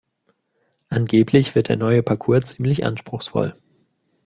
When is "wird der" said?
1.53-1.77